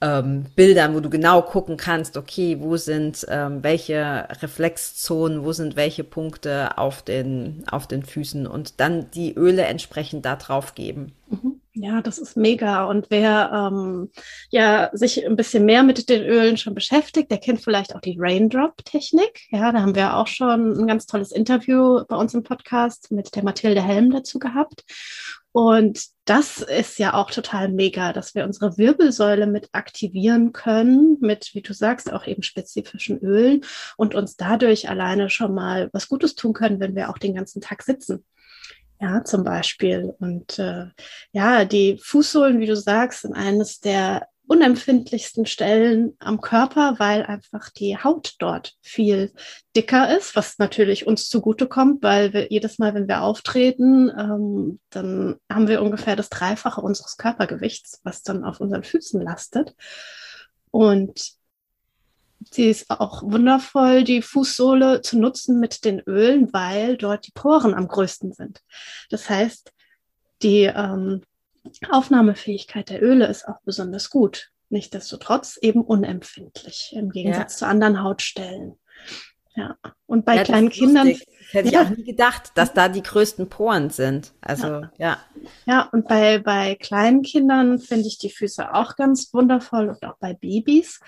ähm, 0.02 0.46
Bildern, 0.56 0.94
wo 0.94 1.00
du 1.00 1.08
genau 1.08 1.42
gucken 1.42 1.76
kannst, 1.76 2.16
okay, 2.16 2.58
wo 2.60 2.76
sind 2.76 3.24
ähm, 3.28 3.62
welche 3.62 4.26
Reflexzonen, 4.42 5.44
wo 5.44 5.52
sind 5.52 5.76
welche 5.76 6.02
Punkte 6.02 6.76
auf 6.76 7.02
den, 7.02 7.64
auf 7.70 7.86
den 7.86 8.02
Füßen 8.02 8.46
und 8.46 8.80
dann 8.80 9.10
die 9.12 9.32
Öle 9.34 9.62
entsprechend 9.62 10.26
da 10.26 10.34
drauf 10.34 10.74
geben. 10.74 11.12
Mhm. 11.30 11.51
Ja, 11.82 12.00
das 12.00 12.18
ist 12.18 12.36
mega. 12.36 12.84
Und 12.84 13.06
wer 13.10 13.50
ähm, 13.52 14.12
ja 14.50 14.90
sich 14.92 15.26
ein 15.26 15.34
bisschen 15.34 15.64
mehr 15.64 15.82
mit 15.82 16.08
den 16.08 16.22
Ölen 16.22 16.56
schon 16.56 16.76
beschäftigt, 16.76 17.28
der 17.28 17.38
kennt 17.38 17.60
vielleicht 17.60 17.96
auch 17.96 18.00
die 18.00 18.16
Raindrop-Technik. 18.20 19.48
Ja, 19.50 19.72
da 19.72 19.80
haben 19.80 19.96
wir 19.96 20.16
auch 20.16 20.28
schon 20.28 20.74
ein 20.74 20.86
ganz 20.86 21.06
tolles 21.06 21.32
Interview 21.32 22.04
bei 22.06 22.14
uns 22.14 22.34
im 22.34 22.44
Podcast 22.44 23.10
mit 23.10 23.34
der 23.34 23.42
Mathilde 23.42 23.82
Helm 23.82 24.12
dazu 24.12 24.38
gehabt. 24.38 24.84
Und 25.50 26.06
das 26.24 26.62
ist 26.62 27.00
ja 27.00 27.14
auch 27.14 27.32
total 27.32 27.68
mega, 27.68 28.12
dass 28.12 28.36
wir 28.36 28.44
unsere 28.44 28.78
Wirbelsäule 28.78 29.48
mit 29.48 29.68
aktivieren 29.72 30.52
können, 30.52 31.16
mit, 31.20 31.50
wie 31.52 31.62
du 31.62 31.74
sagst, 31.74 32.12
auch 32.12 32.28
eben 32.28 32.44
spezifischen 32.44 33.18
Ölen 33.18 33.62
und 33.96 34.14
uns 34.14 34.36
dadurch 34.36 34.88
alleine 34.88 35.30
schon 35.30 35.52
mal 35.52 35.90
was 35.92 36.08
Gutes 36.08 36.36
tun 36.36 36.52
können, 36.52 36.78
wenn 36.78 36.94
wir 36.94 37.10
auch 37.10 37.18
den 37.18 37.34
ganzen 37.34 37.60
Tag 37.60 37.82
sitzen. 37.82 38.24
Ja, 39.02 39.24
zum 39.24 39.42
Beispiel. 39.42 40.14
Und 40.20 40.60
äh, 40.60 40.86
ja, 41.32 41.64
die 41.64 41.98
Fußsohlen, 42.00 42.60
wie 42.60 42.66
du 42.66 42.76
sagst, 42.76 43.22
sind 43.22 43.34
eines 43.34 43.80
der 43.80 44.28
unempfindlichsten 44.46 45.44
Stellen 45.44 46.14
am 46.20 46.40
Körper, 46.40 46.94
weil 46.98 47.24
einfach 47.24 47.70
die 47.70 47.98
Haut 47.98 48.36
dort 48.38 48.74
viel 48.80 49.32
dicker 49.74 50.16
ist, 50.16 50.36
was 50.36 50.58
natürlich 50.58 51.04
uns 51.04 51.28
zugutekommt, 51.28 52.04
weil 52.04 52.32
wir 52.32 52.52
jedes 52.52 52.78
Mal, 52.78 52.94
wenn 52.94 53.08
wir 53.08 53.22
auftreten, 53.22 54.08
ähm, 54.16 54.78
dann 54.90 55.36
haben 55.50 55.66
wir 55.66 55.82
ungefähr 55.82 56.14
das 56.14 56.28
Dreifache 56.28 56.80
unseres 56.80 57.16
Körpergewichts, 57.16 58.02
was 58.04 58.22
dann 58.22 58.44
auf 58.44 58.60
unseren 58.60 58.84
Füßen 58.84 59.20
lastet. 59.20 59.74
Und 60.70 61.41
sie 62.54 62.68
ist 62.68 62.90
auch 62.90 63.22
wundervoll, 63.22 64.04
die 64.04 64.22
Fußsohle 64.22 65.02
zu 65.02 65.18
nutzen 65.18 65.60
mit 65.60 65.84
den 65.84 66.00
Ölen, 66.00 66.52
weil 66.52 66.96
dort 66.96 67.26
die 67.26 67.32
Poren 67.32 67.74
am 67.74 67.88
größten 67.88 68.32
sind. 68.32 68.62
Das 69.10 69.28
heißt, 69.28 69.72
die 70.42 70.64
ähm, 70.64 71.22
Aufnahmefähigkeit 71.90 72.90
der 72.90 73.02
Öle 73.02 73.26
ist 73.26 73.46
auch 73.46 73.60
besonders 73.64 74.10
gut. 74.10 74.50
Nichtsdestotrotz 74.68 75.58
eben 75.58 75.82
unempfindlich 75.82 76.94
im 76.96 77.10
Gegensatz 77.10 77.54
ja. 77.54 77.58
zu 77.58 77.66
anderen 77.66 78.02
Hautstellen. 78.02 78.78
Ja, 79.54 79.76
und 80.06 80.24
bei 80.24 80.36
ja, 80.36 80.44
kleinen 80.44 80.70
Kindern. 80.70 81.08
Lustig. 81.08 81.28
Hätte 81.50 81.68
ja. 81.68 81.82
ich 81.82 81.86
auch 81.86 81.96
nie 81.96 82.04
gedacht, 82.04 82.52
dass 82.54 82.72
da 82.72 82.88
die 82.88 83.02
größten 83.02 83.50
Poren 83.50 83.90
sind. 83.90 84.32
Also, 84.40 84.66
ja. 84.66 84.90
Ja, 84.96 85.18
ja 85.66 85.88
und 85.92 86.08
bei, 86.08 86.38
bei 86.38 86.76
kleinen 86.76 87.22
Kindern 87.22 87.78
finde 87.78 88.08
ich 88.08 88.16
die 88.16 88.30
Füße 88.30 88.72
auch 88.74 88.96
ganz 88.96 89.34
wundervoll 89.34 89.90
und 89.90 90.02
auch 90.04 90.16
bei 90.18 90.32
Babys, 90.32 91.00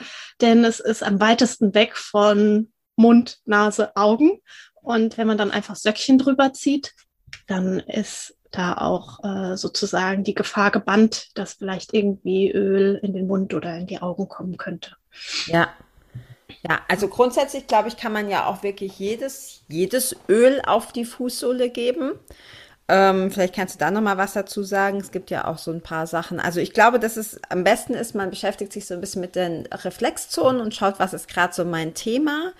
denn 0.43 0.65
es 0.65 0.81
ist 0.81 1.03
am 1.03 1.21
weitesten 1.21 1.75
weg 1.75 1.97
von 1.97 2.71
Mund, 2.97 3.39
Nase, 3.47 3.97
Augen. 3.97 4.41
Und 4.75 5.17
wenn 5.17 5.27
man 5.27 5.39
dann 5.39 5.51
einfach 5.51 5.77
Söckchen 5.77 6.19
drüber 6.19 6.53
zieht, 6.53 6.93
dann 7.47 7.81
ist 7.81 8.37
da 8.51 8.75
auch 8.75 9.25
äh, 9.25 9.57
sozusagen 9.57 10.23
die 10.25 10.35
Gefahr 10.35 10.71
gebannt, 10.71 11.31
dass 11.35 11.55
vielleicht 11.55 11.93
irgendwie 11.95 12.53
Öl 12.53 13.01
in 13.03 13.15
den 13.15 13.27
Mund 13.27 13.55
oder 13.55 13.77
in 13.77 13.87
die 13.87 14.01
Augen 14.01 14.29
kommen 14.29 14.59
könnte. 14.59 14.97
Ja. 15.47 15.69
Ja, 16.63 16.81
also 16.89 17.09
grundsätzlich 17.09 17.67
glaube 17.67 17.89
ich, 17.89 17.97
kann 17.97 18.13
man 18.13 18.29
ja 18.29 18.47
auch 18.47 18.63
wirklich 18.63 18.99
jedes, 18.99 19.63
jedes 19.69 20.17
Öl 20.29 20.61
auf 20.67 20.93
die 20.93 21.05
Fußsohle 21.05 21.71
geben. 21.71 22.13
Ähm, 22.87 23.31
vielleicht 23.31 23.55
kannst 23.55 23.77
du 23.77 23.79
da 23.79 23.91
noch 23.91 24.03
mal 24.03 24.19
was 24.19 24.35
dazu 24.35 24.63
sagen. 24.63 24.99
Es 24.99 25.11
gibt 25.11 25.31
ja 25.31 25.47
auch 25.47 25.59
so 25.59 25.71
ein 25.71 25.81
paar 25.81 26.07
Sachen. 26.07 26.39
Also 26.39 26.61
ich 26.61 26.73
glaube, 26.73 27.01
dass 27.01 27.17
es 27.17 27.41
am 27.49 27.65
besten 27.65 27.95
ist, 27.95 28.15
man 28.15 28.31
beschäftigt 28.31 28.73
sich 28.73 28.87
so 28.87 28.95
ein 28.95 29.01
bisschen 29.01 29.23
mit 29.23 29.37
den 29.37 29.67
Reflexzonen 29.67 30.61
und 30.61 30.75
schaut, 30.75 30.99
was 30.99 31.15
ist 31.15 31.29
gerade 31.29 31.55
so 31.55 31.65
mein 31.65 31.95
Thema, 31.95 32.53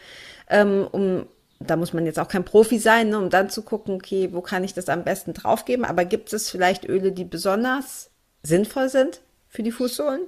ähm, 0.49 0.87
um 0.91 1.27
da 1.61 1.77
muss 1.77 1.93
man 1.93 2.05
jetzt 2.05 2.19
auch 2.19 2.29
kein 2.29 2.45
Profi 2.45 2.79
sein, 2.79 3.11
ne, 3.11 3.19
um 3.19 3.31
dann 3.31 3.49
zu 3.49 3.63
gucken, 3.63 3.95
okay, 3.95 4.31
wo 4.33 4.41
kann 4.41 4.65
ich 4.65 4.75
das 4.75 4.89
am 4.89 5.05
besten 5.05 5.35
draufgeben. 5.35 5.85
Aber 5.85 6.05
gibt 6.05 6.33
es 6.33 6.51
vielleicht 6.51 6.87
Öle, 6.89 7.13
die 7.13 7.25
besonders 7.25 8.11
sinnvoll 8.43 8.89
sind 8.89 9.21
für 9.49 9.63
die 9.63 9.73
Fußsohlen? 9.73 10.23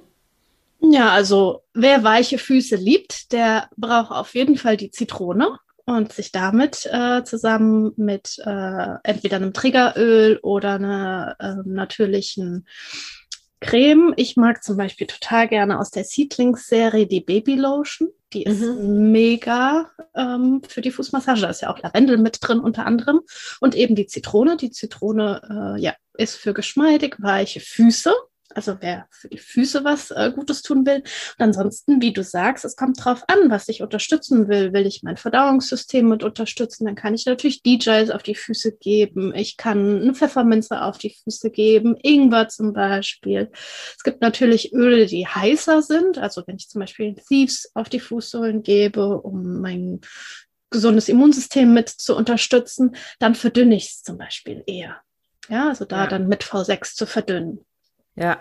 Ja, 0.79 1.11
also 1.11 1.63
wer 1.73 2.03
weiche 2.03 2.37
Füße 2.37 2.75
liebt, 2.75 3.31
der 3.31 3.69
braucht 3.77 4.11
auf 4.11 4.35
jeden 4.35 4.57
Fall 4.57 4.77
die 4.77 4.91
Zitrone. 4.91 5.57
und 5.85 6.11
sich 6.11 6.33
damit 6.33 6.85
äh, 6.91 7.23
zusammen 7.23 7.93
mit 7.95 8.37
äh, 8.45 8.95
entweder 9.03 9.37
einem 9.37 9.53
Triggeröl 9.53 10.37
oder 10.43 10.73
einer 10.73 11.37
äh, 11.39 11.55
natürlichen 11.65 12.67
Creme. 13.61 14.13
Ich 14.17 14.35
mag 14.35 14.63
zum 14.63 14.77
Beispiel 14.77 15.07
total 15.07 15.47
gerne 15.47 15.79
aus 15.79 15.89
der 15.89 16.03
Seedlings-Serie 16.03 17.07
die 17.07 17.21
Baby 17.21 17.55
Lotion. 17.55 18.09
Die 18.33 18.43
ist 18.43 18.59
mhm. 18.59 19.11
mega 19.11 19.89
ähm, 20.13 20.61
für 20.67 20.81
die 20.81 20.91
Fußmassage. 20.91 21.41
Da 21.41 21.49
ist 21.49 21.61
ja 21.61 21.73
auch 21.73 21.81
Lavendel 21.81 22.17
mit 22.17 22.39
drin 22.41 22.59
unter 22.59 22.85
anderem. 22.85 23.21
Und 23.61 23.73
eben 23.73 23.95
die 23.95 24.07
Zitrone. 24.07 24.57
Die 24.57 24.71
Zitrone 24.71 25.75
äh, 25.77 25.81
ja, 25.81 25.95
ist 26.17 26.35
für 26.35 26.53
geschmeidig 26.53 27.15
weiche 27.19 27.61
Füße. 27.61 28.13
Also 28.53 28.77
wer 28.79 29.07
für 29.11 29.27
die 29.27 29.37
Füße 29.37 29.83
was 29.83 30.11
äh, 30.11 30.31
Gutes 30.33 30.61
tun 30.61 30.85
will. 30.85 31.03
Und 31.37 31.43
ansonsten, 31.43 32.01
wie 32.01 32.13
du 32.13 32.23
sagst, 32.23 32.63
es 32.65 32.75
kommt 32.75 33.03
drauf 33.03 33.23
an, 33.27 33.49
was 33.49 33.67
ich 33.67 33.81
unterstützen 33.81 34.47
will. 34.47 34.73
Will 34.73 34.85
ich 34.85 35.03
mein 35.03 35.17
Verdauungssystem 35.17 36.07
mit 36.07 36.23
unterstützen, 36.23 36.85
dann 36.85 36.95
kann 36.95 37.13
ich 37.13 37.25
natürlich 37.25 37.61
DJs 37.61 38.09
auf 38.11 38.23
die 38.23 38.35
Füße 38.35 38.77
geben. 38.77 39.35
Ich 39.35 39.57
kann 39.57 40.01
eine 40.01 40.13
Pfefferminze 40.13 40.81
auf 40.81 40.97
die 40.97 41.15
Füße 41.23 41.51
geben, 41.51 41.97
Ingwer 42.01 42.47
zum 42.47 42.73
Beispiel. 42.73 43.51
Es 43.95 44.03
gibt 44.03 44.21
natürlich 44.21 44.73
Öle, 44.73 45.05
die 45.05 45.27
heißer 45.27 45.81
sind. 45.81 46.17
Also 46.17 46.43
wenn 46.47 46.55
ich 46.55 46.69
zum 46.69 46.79
Beispiel 46.79 47.15
Thieves 47.15 47.69
auf 47.73 47.89
die 47.89 47.99
Fußsohlen 47.99 48.63
gebe, 48.63 49.19
um 49.21 49.59
mein 49.61 50.01
gesundes 50.69 51.09
Immunsystem 51.09 51.73
mit 51.73 51.89
zu 51.89 52.15
unterstützen, 52.15 52.95
dann 53.19 53.35
verdünne 53.35 53.75
ich 53.75 53.85
es 53.85 54.03
zum 54.03 54.17
Beispiel 54.17 54.63
eher. 54.67 55.01
Ja, 55.49 55.69
also 55.69 55.85
da 55.85 56.03
ja. 56.03 56.07
dann 56.07 56.27
mit 56.27 56.43
V6 56.43 56.95
zu 56.95 57.05
verdünnen. 57.05 57.65
Ja, 58.17 58.37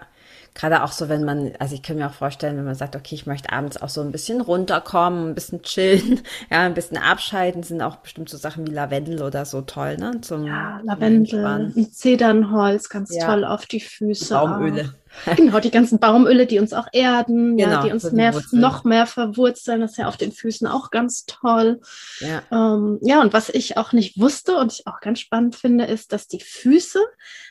gerade 0.55 0.83
auch 0.83 0.91
so, 0.91 1.09
wenn 1.09 1.25
man, 1.25 1.53
also 1.59 1.75
ich 1.75 1.83
kann 1.83 1.97
mir 1.97 2.07
auch 2.07 2.15
vorstellen, 2.15 2.57
wenn 2.57 2.65
man 2.65 2.75
sagt, 2.75 2.97
okay, 2.97 3.15
ich 3.15 3.27
möchte 3.27 3.53
abends 3.53 3.81
auch 3.81 3.91
so 3.91 4.01
ein 4.01 4.11
bisschen 4.11 4.41
runterkommen, 4.41 5.29
ein 5.29 5.35
bisschen 5.35 5.63
chillen, 5.63 6.21
ja, 6.51 6.63
ein 6.63 6.75
bisschen 6.75 6.97
abschalten, 6.97 7.63
sind 7.63 7.83
auch 7.83 7.97
bestimmt 7.97 8.29
so 8.29 8.37
Sachen 8.37 8.67
wie 8.67 8.73
Lavendel 8.73 9.23
oder 9.23 9.45
so 9.45 9.61
toll, 9.61 9.97
ne? 9.99 10.21
Zum 10.23 10.47
ja, 10.47 10.81
Lavendel, 10.83 11.73
Zedernholz, 11.93 12.89
ganz 12.89 13.15
ja. 13.15 13.27
toll 13.27 13.45
auf 13.45 13.67
die 13.67 13.81
Füße. 13.81 14.35
Baumöle. 14.35 14.85
Auch. 14.85 15.06
Genau, 15.37 15.61
die 15.61 15.71
ganzen 15.71 15.99
Baumöle, 15.99 16.47
die 16.47 16.59
uns 16.59 16.73
auch 16.73 16.89
erden, 16.93 17.57
genau, 17.57 17.71
ja, 17.71 17.83
die 17.83 17.93
uns 17.93 18.03
so 18.03 18.13
mehr, 18.13 18.35
noch 18.53 18.85
mehr 18.85 19.07
verwurzeln, 19.07 19.81
das 19.81 19.93
ist 19.93 19.97
ja 19.99 20.09
auf 20.09 20.17
den 20.17 20.33
Füßen 20.33 20.67
auch 20.67 20.91
ganz 20.91 21.25
toll. 21.27 21.81
Ja. 22.21 22.43
Ähm, 22.51 22.99
ja, 23.03 23.21
und 23.21 23.33
was 23.33 23.49
ich 23.49 23.77
auch 23.77 23.93
nicht 23.93 24.21
wusste 24.21 24.57
und 24.57 24.73
ich 24.73 24.87
auch 24.87 25.01
ganz 25.01 25.21
spannend 25.21 25.57
finde, 25.57 25.85
ist, 25.85 26.13
dass 26.13 26.29
die 26.29 26.41
Füße, 26.41 27.01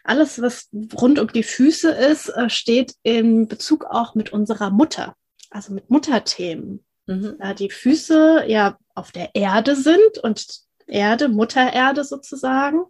alles, 0.04 0.42
was 0.42 0.70
rund 1.00 1.20
um 1.20 1.28
die 1.32 1.44
Füße 1.44 1.90
ist, 1.92 2.30
äh, 2.30 2.50
steht 2.50 2.94
in 3.04 3.48
Bezug 3.48 3.86
auch 3.86 4.16
mit 4.16 4.32
unserer 4.32 4.70
Mutter, 4.70 5.16
also 5.50 5.74
mit 5.74 5.90
Mutterthemen. 5.90 6.84
Mhm. 7.08 7.36
Da 7.40 7.54
die 7.54 7.70
Füße 7.70 8.46
ja 8.48 8.78
auf 8.94 9.12
der 9.12 9.30
Erde 9.34 9.76
sind 9.76 10.18
und 10.24 10.46
Erde, 10.88 11.30
Mutter 11.30 11.74
Erde 11.74 12.04
sozusagen. 12.04 12.84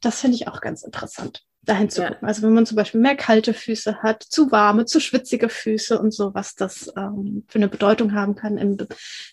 Das 0.00 0.20
finde 0.20 0.36
ich 0.36 0.48
auch 0.48 0.60
ganz 0.60 0.82
interessant 0.82 1.47
dahin 1.68 1.90
zu 1.90 2.02
ja. 2.02 2.08
gucken. 2.08 2.26
Also 2.26 2.42
wenn 2.42 2.54
man 2.54 2.66
zum 2.66 2.76
Beispiel 2.76 3.00
mehr 3.00 3.16
kalte 3.16 3.54
Füße 3.54 4.02
hat, 4.02 4.22
zu 4.22 4.50
warme, 4.50 4.86
zu 4.86 5.00
schwitzige 5.00 5.48
Füße 5.48 5.98
und 5.98 6.12
so, 6.12 6.34
was 6.34 6.54
das 6.54 6.92
ähm, 6.96 7.44
für 7.48 7.58
eine 7.58 7.68
Bedeutung 7.68 8.14
haben 8.14 8.34
kann 8.34 8.56
im, 8.56 8.78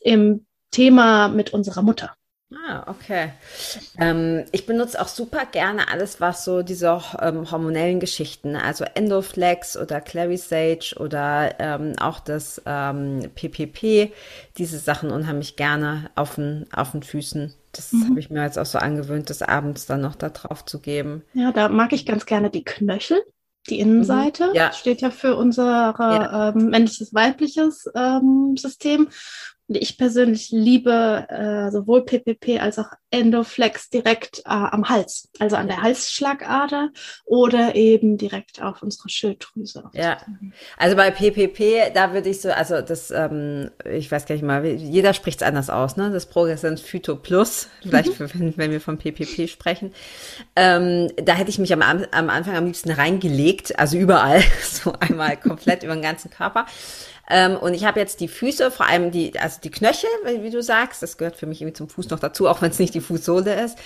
im 0.01 0.45
Thema 0.71 1.29
mit 1.29 1.53
unserer 1.53 1.81
Mutter. 1.81 2.15
Ah, 2.53 2.83
okay. 2.87 3.31
Ähm, 3.97 4.45
ich 4.51 4.67
benutze 4.67 5.01
auch 5.01 5.07
super 5.07 5.45
gerne 5.45 5.87
alles, 5.89 6.21
was 6.21 6.45
so 6.45 6.61
diese 6.61 7.01
ähm, 7.19 7.49
hormonellen 7.49 7.99
Geschichten, 7.99 8.55
also 8.55 8.85
Endoflex 8.93 9.75
oder 9.75 9.99
Clary 9.99 10.37
Sage 10.37 10.95
oder 10.97 11.55
ähm, 11.59 11.93
auch 11.99 12.19
das 12.19 12.61
PPP, 12.63 13.83
ähm, 13.83 14.11
diese 14.57 14.77
Sachen 14.77 15.09
unheimlich 15.09 15.55
gerne 15.55 16.11
auf 16.15 16.35
den, 16.35 16.67
auf 16.71 16.91
den 16.91 17.01
Füßen. 17.01 17.53
Das 17.71 17.91
mhm. 17.91 18.09
habe 18.09 18.19
ich 18.19 18.29
mir 18.29 18.43
jetzt 18.43 18.59
auch 18.59 18.65
so 18.65 18.77
angewöhnt, 18.77 19.29
das 19.29 19.41
abends 19.41 19.87
dann 19.87 20.01
noch 20.01 20.15
da 20.15 20.29
drauf 20.29 20.63
zu 20.65 20.79
geben. 20.79 21.23
Ja, 21.33 21.51
da 21.51 21.67
mag 21.67 21.93
ich 21.93 22.05
ganz 22.05 22.25
gerne 22.25 22.51
die 22.51 22.63
Knöchel. 22.63 23.21
Die 23.67 23.79
Innenseite 23.79 24.49
mhm, 24.49 24.55
ja. 24.55 24.71
steht 24.71 25.01
ja 25.01 25.09
für 25.09 25.35
unser 25.35 25.95
ja. 25.97 26.49
ähm, 26.49 26.69
männliches, 26.69 27.15
weibliches 27.15 27.89
ähm, 27.95 28.55
System. 28.57 29.09
Ich 29.67 29.97
persönlich 29.97 30.51
liebe 30.51 31.25
äh, 31.27 31.71
sowohl 31.71 32.05
PPP 32.05 32.61
als 32.61 32.77
auch 32.77 32.89
Endoflex 33.09 33.89
direkt 33.89 34.39
äh, 34.39 34.49
am 34.49 34.89
Hals, 34.89 35.29
also 35.39 35.55
an 35.55 35.67
der 35.67 35.81
Halsschlagader 35.81 36.89
oder 37.23 37.75
eben 37.75 38.17
direkt 38.17 38.61
auf 38.61 38.83
unsere 38.83 39.09
Schilddrüse. 39.09 39.89
Ja, 39.93 40.17
also 40.77 40.95
bei 40.95 41.09
PPP, 41.09 41.93
da 41.93 42.13
würde 42.13 42.29
ich 42.29 42.41
so, 42.41 42.51
also 42.51 42.81
das, 42.81 43.09
ähm, 43.09 43.71
ich 43.89 44.11
weiß 44.11 44.25
gar 44.25 44.35
nicht 44.35 44.43
mal, 44.43 44.65
jeder 44.65 45.13
spricht 45.13 45.41
es 45.41 45.47
anders 45.47 45.69
aus, 45.69 45.97
ne? 45.97 46.11
Das 46.11 46.27
Progressant 46.27 46.79
Phyto 46.79 47.15
Plus, 47.15 47.69
vielleicht 47.81 48.19
mhm. 48.19 48.29
wenn, 48.33 48.57
wenn, 48.57 48.71
wir 48.71 48.81
von 48.81 48.97
PPP 48.97 49.47
sprechen. 49.49 49.93
Ähm, 50.55 51.09
da 51.23 51.33
hätte 51.33 51.49
ich 51.49 51.57
mich 51.57 51.73
am, 51.73 51.81
am 51.81 52.29
Anfang 52.29 52.55
am 52.55 52.65
liebsten 52.65 52.91
reingelegt, 52.91 53.79
also 53.79 53.97
überall, 53.97 54.43
so 54.61 54.93
einmal 54.99 55.37
komplett 55.37 55.83
über 55.83 55.93
den 55.93 56.03
ganzen 56.03 56.29
Körper. 56.29 56.65
Ähm, 57.29 57.57
und 57.57 57.73
ich 57.73 57.85
habe 57.85 57.99
jetzt 57.99 58.19
die 58.19 58.27
Füße, 58.27 58.69
vor 58.69 58.87
allem 58.87 59.11
die, 59.11 59.39
also 59.39 59.59
die 59.61 59.71
Knöchel, 59.71 60.09
wie 60.41 60.51
du 60.51 60.61
sagst, 60.61 61.01
das 61.01 61.17
gehört 61.17 61.35
für 61.35 61.47
mich 61.47 61.61
irgendwie 61.61 61.73
zum 61.73 61.89
Fuß 61.89 62.09
noch 62.09 62.19
dazu, 62.19 62.47
auch 62.47 62.61
wenn 62.61 62.69
es 62.69 62.79
nicht 62.79 62.93
die 62.93 63.01
Fußsohle 63.01 63.63
ist, 63.63 63.77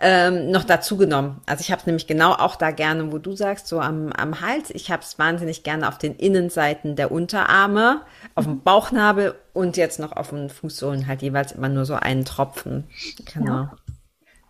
ähm, 0.00 0.50
noch 0.50 0.64
dazu 0.64 0.96
genommen. 0.96 1.40
Also 1.46 1.60
ich 1.60 1.70
habe 1.70 1.80
es 1.80 1.86
nämlich 1.86 2.06
genau 2.06 2.32
auch 2.32 2.56
da 2.56 2.70
gerne, 2.70 3.12
wo 3.12 3.18
du 3.18 3.34
sagst, 3.34 3.68
so 3.68 3.80
am, 3.80 4.12
am 4.12 4.40
Hals. 4.40 4.70
Ich 4.70 4.90
habe 4.90 5.02
es 5.02 5.18
wahnsinnig 5.18 5.62
gerne 5.62 5.88
auf 5.88 5.98
den 5.98 6.16
Innenseiten 6.16 6.96
der 6.96 7.12
Unterarme, 7.12 8.02
auf 8.34 8.44
dem 8.44 8.62
Bauchnabel 8.62 9.34
und 9.52 9.76
jetzt 9.76 9.98
noch 9.98 10.12
auf 10.12 10.30
den 10.30 10.50
Fußsohlen 10.50 11.06
halt 11.06 11.22
jeweils 11.22 11.52
immer 11.52 11.68
nur 11.68 11.84
so 11.84 11.94
einen 11.94 12.24
Tropfen. 12.24 12.84
Genau. 13.32 13.52
Ja. 13.52 13.76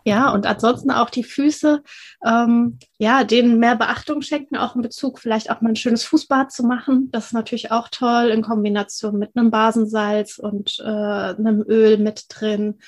Ja, 0.09 0.31
und 0.31 0.47
ansonsten 0.47 0.89
auch 0.89 1.11
die 1.11 1.23
Füße, 1.23 1.83
ähm, 2.25 2.79
ja, 2.97 3.23
denen 3.23 3.59
mehr 3.59 3.75
Beachtung 3.75 4.23
schenken, 4.23 4.57
auch 4.57 4.75
in 4.75 4.81
Bezug 4.81 5.19
vielleicht 5.19 5.51
auch 5.51 5.61
mal 5.61 5.69
ein 5.69 5.75
schönes 5.75 6.03
Fußbad 6.03 6.51
zu 6.51 6.63
machen. 6.63 7.09
Das 7.11 7.27
ist 7.27 7.33
natürlich 7.33 7.69
auch 7.69 7.89
toll 7.89 8.29
in 8.29 8.41
Kombination 8.41 9.19
mit 9.19 9.35
einem 9.35 9.51
Basensalz 9.51 10.39
und 10.39 10.79
äh, 10.79 10.83
einem 10.83 11.61
Öl 11.61 11.99
mit 11.99 12.25
drin 12.27 12.79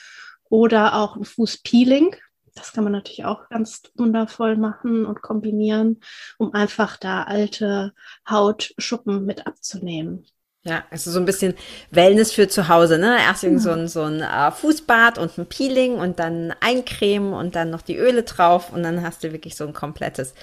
oder 0.49 0.95
auch 0.95 1.15
ein 1.15 1.23
Fußpeeling. 1.23 2.15
Das 2.55 2.73
kann 2.73 2.85
man 2.85 2.93
natürlich 2.93 3.23
auch 3.23 3.47
ganz 3.49 3.83
wundervoll 3.93 4.57
machen 4.57 5.05
und 5.05 5.21
kombinieren, 5.21 5.99
um 6.39 6.55
einfach 6.55 6.97
da 6.97 7.21
alte 7.21 7.93
Hautschuppen 8.27 9.27
mit 9.27 9.45
abzunehmen. 9.45 10.25
Ja, 10.63 10.83
also 10.91 11.09
so 11.09 11.19
ein 11.19 11.25
bisschen 11.25 11.55
Wellness 11.89 12.31
für 12.33 12.47
zu 12.47 12.67
Hause, 12.67 12.99
ne? 12.99 13.17
Erst 13.19 13.43
irgendwie 13.43 13.63
so 13.63 13.71
ein, 13.71 13.87
so 13.87 14.03
ein 14.03 14.21
äh, 14.21 14.51
Fußbad 14.51 15.17
und 15.17 15.35
ein 15.39 15.47
Peeling 15.47 15.95
und 15.95 16.19
dann 16.19 16.53
eincremen 16.59 17.33
und 17.33 17.55
dann 17.55 17.71
noch 17.71 17.81
die 17.81 17.97
Öle 17.97 18.21
drauf 18.21 18.71
und 18.71 18.83
dann 18.83 19.01
hast 19.01 19.23
du 19.23 19.31
wirklich 19.31 19.55
so 19.55 19.65
ein 19.65 19.73
komplettes 19.73 20.35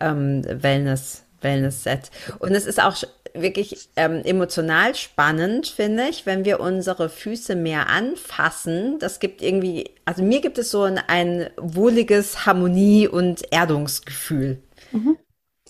ähm, 0.00 0.42
Wellness, 0.46 1.24
Wellness-Set. 1.42 2.10
Und 2.38 2.52
es 2.52 2.64
ist 2.64 2.82
auch 2.82 2.96
wirklich 3.34 3.90
ähm, 3.96 4.22
emotional 4.24 4.94
spannend, 4.94 5.66
finde 5.66 6.04
ich, 6.08 6.24
wenn 6.24 6.46
wir 6.46 6.60
unsere 6.60 7.10
Füße 7.10 7.54
mehr 7.54 7.90
anfassen. 7.90 8.98
Das 8.98 9.20
gibt 9.20 9.42
irgendwie, 9.42 9.90
also 10.06 10.22
mir 10.22 10.40
gibt 10.40 10.56
es 10.56 10.70
so 10.70 10.84
ein, 10.84 10.98
ein 11.06 11.50
wohliges 11.58 12.46
Harmonie- 12.46 13.08
und 13.08 13.52
Erdungsgefühl. 13.52 14.62
Mhm. 14.90 15.18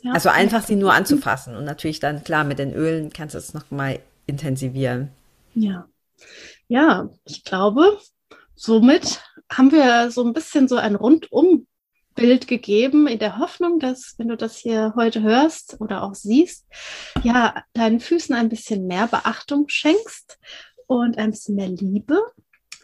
Ja. 0.06 0.12
Also 0.12 0.28
einfach 0.28 0.62
sie 0.62 0.76
nur 0.76 0.94
anzufassen 0.94 1.56
und 1.56 1.64
natürlich 1.64 1.98
dann 1.98 2.22
klar 2.22 2.44
mit 2.44 2.60
den 2.60 2.72
Ölen 2.72 3.12
kannst 3.12 3.34
du 3.34 3.38
es 3.38 3.54
noch 3.54 3.70
mal 3.72 3.98
intensivieren. 4.26 5.10
Ja, 5.54 5.88
ja, 6.68 7.08
ich 7.24 7.42
glaube, 7.42 7.98
somit 8.54 9.20
haben 9.50 9.72
wir 9.72 10.12
so 10.12 10.24
ein 10.24 10.32
bisschen 10.32 10.68
so 10.68 10.76
ein 10.76 10.94
Rundumbild 10.94 12.46
gegeben 12.46 13.08
in 13.08 13.18
der 13.18 13.38
Hoffnung, 13.38 13.80
dass 13.80 14.14
wenn 14.18 14.28
du 14.28 14.36
das 14.36 14.56
hier 14.56 14.94
heute 14.96 15.22
hörst 15.22 15.80
oder 15.80 16.04
auch 16.04 16.14
siehst, 16.14 16.66
ja, 17.24 17.64
deinen 17.72 17.98
Füßen 17.98 18.34
ein 18.34 18.48
bisschen 18.48 18.86
mehr 18.86 19.08
Beachtung 19.08 19.68
schenkst 19.68 20.38
und 20.86 21.18
ein 21.18 21.32
bisschen 21.32 21.56
mehr 21.56 21.68
Liebe 21.68 22.20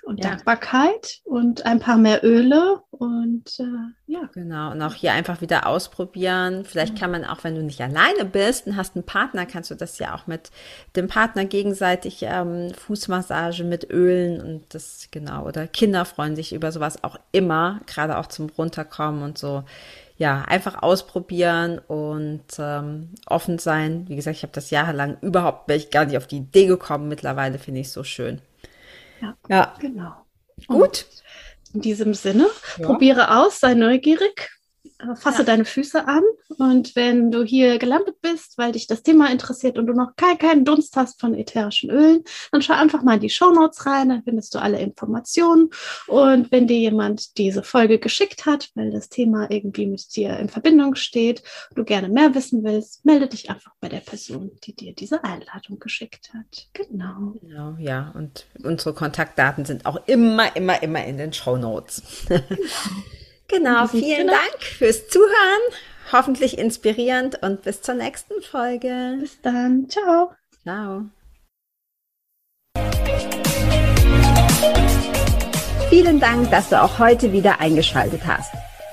und 0.03 0.23
ja. 0.23 0.31
Dankbarkeit 0.31 1.21
und 1.23 1.65
ein 1.65 1.79
paar 1.79 1.99
mehr 1.99 2.25
Öle 2.25 2.83
und 3.03 3.59
äh, 3.59 3.65
ja. 4.07 4.31
Genau, 4.33 4.71
und 4.71 4.81
auch 4.81 4.95
hier 4.95 5.13
einfach 5.13 5.41
wieder 5.41 5.67
ausprobieren. 5.67 6.65
Vielleicht 6.65 6.97
kann 6.97 7.11
man 7.11 7.25
auch, 7.25 7.43
wenn 7.43 7.57
du 7.57 7.63
nicht 7.65 7.81
alleine 7.81 8.25
bist 8.25 8.69
und 8.69 8.77
hast 8.77 8.95
einen 8.95 9.05
Partner, 9.05 9.45
kannst 9.45 9.73
du 9.73 9.75
das 9.75 9.99
ja 9.99 10.15
auch 10.15 10.29
mit 10.29 10.53
dem 10.95 11.09
Partner 11.09 11.45
gegenseitig 11.45 12.19
ähm, 12.23 12.73
Fußmassage 12.73 13.65
mit 13.65 13.91
Ölen 13.91 14.41
und 14.41 14.73
das, 14.73 15.09
genau, 15.11 15.47
oder 15.47 15.67
Kinder 15.67 16.05
freuen 16.05 16.37
sich 16.37 16.53
über 16.53 16.71
sowas 16.71 17.03
auch 17.03 17.19
immer, 17.33 17.81
gerade 17.87 18.19
auch 18.19 18.27
zum 18.27 18.51
Runterkommen 18.51 19.25
und 19.25 19.37
so. 19.37 19.65
Ja, 20.17 20.43
einfach 20.43 20.81
ausprobieren 20.81 21.81
und 21.81 22.45
ähm, 22.61 23.09
offen 23.27 23.59
sein. 23.59 24.09
Wie 24.09 24.15
gesagt, 24.15 24.37
ich 24.37 24.45
habe 24.45 24.53
das 24.53 24.71
jahrelang 24.71 25.17
überhaupt 25.23 25.67
bin 25.67 25.77
ich 25.77 25.91
gar 25.91 26.05
nicht 26.05 26.17
auf 26.17 26.29
die 26.29 26.37
Idee 26.37 26.67
gekommen. 26.67 27.09
Mittlerweile 27.09 27.59
finde 27.59 27.81
ich 27.81 27.89
es 27.89 27.93
so 27.95 28.05
schön. 28.05 28.41
Ja, 29.21 29.35
ja. 29.49 29.75
genau. 29.81 30.13
Gut. 30.69 30.79
Und 30.79 31.22
in 31.75 31.81
diesem 31.81 32.15
Sinne, 32.15 32.49
ja. 32.79 32.87
probiere 32.87 33.39
aus, 33.39 33.61
sei 33.61 33.75
neugierig, 33.75 34.51
fasse 35.15 35.39
ja. 35.39 35.45
deine 35.45 35.65
Füße 35.65 36.07
an 36.07 36.23
und 36.59 36.95
wenn 36.97 37.31
du 37.31 37.43
hier 37.43 37.79
gelandet 37.79 38.21
bist, 38.21 38.59
weil 38.59 38.73
dich 38.73 38.87
das 38.87 39.03
Thema 39.03 39.31
interessiert 39.31 39.79
und 39.79 39.87
du 39.87 39.93
noch 39.93 40.17
keinen 40.17 40.39
kein 40.39 40.65
Dunst 40.65 40.97
hast 40.97 41.21
von 41.21 41.35
ätherischen 41.35 41.91
Ölen, 41.91 42.25
dann 42.51 42.63
schau 42.63 42.75
einfach 42.75 43.03
mal 43.03 43.15
in 43.15 43.21
die 43.21 43.31
Shownotes 43.31 43.87
rein, 43.87 44.09
dann 44.09 44.23
findest 44.23 44.55
du 44.55 44.61
alle 44.61 44.81
Informationen 44.81 45.71
und 46.07 46.51
wenn 46.53 46.67
dir 46.67 46.79
jemand 46.79 47.39
diese 47.39 47.63
Folge 47.63 47.99
geschickt 47.99 48.47
hat, 48.47 48.71
weil 48.75 48.91
das 48.91 49.09
Thema 49.09 49.51
irgendwie 49.51 49.87
mit 49.87 50.15
dir 50.17 50.39
in 50.39 50.49
Verbindung 50.49 50.95
steht, 50.95 51.43
du 51.75 51.85
gerne 51.85 52.09
mehr 52.09 52.35
wissen 52.35 52.65
willst, 52.65 53.05
melde 53.05 53.29
dich 53.29 53.51
einfach 53.51 53.73
bei 53.81 53.89
der 53.89 54.01
Person, 54.01 54.51
die 54.65 54.75
dir 54.75 54.95
diese 54.95 55.25
Einladung 55.25 55.79
geschickt 55.79 56.31
hat. 56.35 56.69
Genau. 56.73 57.35
Genau, 57.41 57.77
ja 57.79 58.13
und 58.15 58.47
unsere 58.63 58.95
Kontaktdaten 58.95 59.65
sind 59.65 59.87
auch 59.87 60.07
immer, 60.07 60.55
immer, 60.57 60.83
immer 60.83 61.05
in 61.05 61.19
den 61.19 61.33
Shownotes. 61.33 62.03
Genau. 62.29 62.43
Genau, 63.57 63.87
vielen 63.87 64.29
Dank 64.29 64.63
fürs 64.63 65.09
Zuhören. 65.09 65.29
Hoffentlich 66.11 66.59
inspirierend 66.59 67.43
und 67.43 67.63
bis 67.63 67.83
zur 67.83 67.95
nächsten 67.95 68.41
Folge. 68.43 69.19
Bis 69.21 69.41
dann. 69.43 69.89
Ciao. 69.89 70.33
Ciao. 70.63 71.05
Vielen 75.91 76.21
Dank, 76.21 76.51
dass 76.51 76.71
du 76.71 76.83
auch 76.83 76.99
heute 76.99 77.33
wieder 77.33 77.61
eingeschaltet 77.61 78.23
hast. 78.27 78.53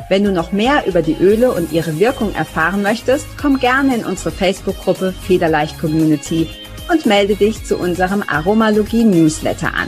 Wenn 0.10 0.26
du 0.26 0.32
noch 0.32 0.52
mehr 0.52 0.86
über 0.88 1.02
die 1.02 1.16
Öle 1.16 1.52
und 1.52 1.72
ihre 1.72 1.98
Wirkung 2.00 2.36
erfahren 2.36 2.82
möchtest, 2.82 3.26
komm 3.40 3.60
gerne 3.60 3.96
in 3.96 4.04
unsere 4.04 4.32
Facebook-Gruppe 4.32 5.14
Federleicht 5.14 5.80
Community 5.80 6.50
und 6.92 7.06
melde 7.06 7.36
dich 7.36 7.64
zu 7.64 7.78
unserem 7.78 8.24
Aromalogie 8.28 9.06
Newsletter 9.06 9.74
an. 9.74 9.88